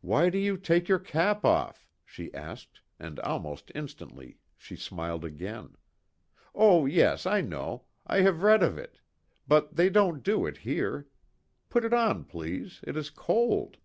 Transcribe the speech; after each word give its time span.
"Why 0.00 0.30
do 0.30 0.38
you 0.38 0.56
take 0.56 0.86
your 0.88 1.00
cap 1.00 1.44
off?" 1.44 1.88
she 2.04 2.32
asked, 2.32 2.82
and 3.00 3.18
almost 3.18 3.72
instantly 3.74 4.38
she 4.56 4.76
smiled 4.76 5.24
again: 5.24 5.74
"Oh, 6.54 6.86
yes, 6.86 7.26
I 7.26 7.40
know 7.40 7.82
I 8.06 8.20
have 8.20 8.44
read 8.44 8.62
of 8.62 8.78
it 8.78 9.00
but, 9.48 9.74
they 9.74 9.90
don't 9.90 10.22
do 10.22 10.46
it 10.46 10.58
here. 10.58 11.08
Put 11.68 11.84
it 11.84 11.92
on 11.92 12.22
please. 12.26 12.78
It 12.86 12.96
is 12.96 13.10
cold." 13.10 13.78